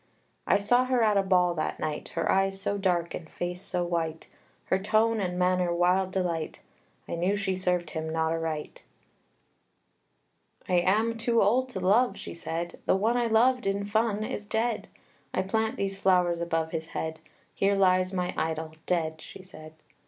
[0.47, 3.83] I saw her at a ball that night, Her eyes so dark and face so
[3.83, 4.25] white,
[4.65, 6.59] Her tone and manner wild delight;
[7.07, 8.81] I knew she served him not aright.
[10.67, 10.83] II.
[10.83, 14.43] "I am too old to love," she said; "The one I loved in fun is
[14.43, 14.87] dead!
[15.35, 17.19] I plant these flowers above his head,
[17.53, 19.73] Here lies my idol, dead!" she said.